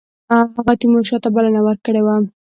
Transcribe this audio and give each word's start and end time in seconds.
هغه 0.57 0.73
تیمورشاه 0.81 1.21
ته 1.23 1.29
بلنه 1.35 1.61
ورکړې 1.63 2.01
وه. 2.03 2.15